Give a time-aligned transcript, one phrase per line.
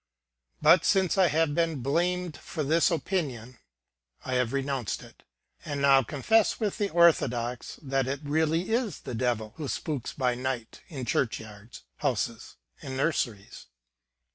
[0.63, 3.59] 'But since I have been blamed for this opinion,
[4.25, 5.21] I have renounced it,
[5.63, 10.33] and now confess with the orthodox that it really is the Devil who spooks by
[10.33, 13.67] night in church yards, houses, and nurseries.